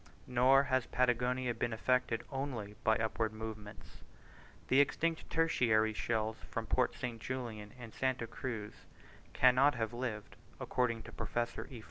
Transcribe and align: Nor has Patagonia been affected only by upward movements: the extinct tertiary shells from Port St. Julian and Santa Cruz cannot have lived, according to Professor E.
Nor 0.25 0.63
has 0.63 0.87
Patagonia 0.87 1.53
been 1.53 1.73
affected 1.73 2.23
only 2.31 2.73
by 2.83 2.95
upward 2.95 3.31
movements: 3.33 4.01
the 4.67 4.79
extinct 4.79 5.29
tertiary 5.29 5.93
shells 5.93 6.37
from 6.49 6.65
Port 6.65 6.95
St. 6.95 7.21
Julian 7.21 7.71
and 7.79 7.93
Santa 7.93 8.25
Cruz 8.25 8.87
cannot 9.33 9.75
have 9.75 9.93
lived, 9.93 10.37
according 10.59 11.03
to 11.03 11.11
Professor 11.11 11.67
E. 11.69 11.79